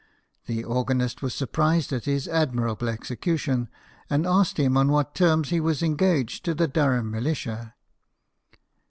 The 0.47 0.63
organist 0.63 1.21
was 1.21 1.35
surprised 1.35 1.93
at 1.93 2.05
his 2.05 2.27
admirable 2.27 2.89
execution, 2.89 3.69
and 4.09 4.25
asked 4.25 4.57
him 4.57 4.75
on 4.75 4.89
what 4.91 5.13
terms 5.13 5.49
he 5.49 5.59
was 5.59 5.83
engaged 5.83 6.43
to 6.45 6.55
the 6.55 6.67
Durham 6.67 7.11
militia. 7.11 7.75